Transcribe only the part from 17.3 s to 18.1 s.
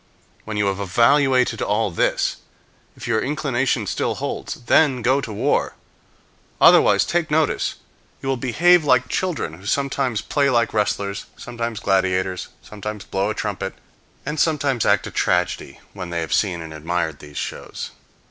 shows.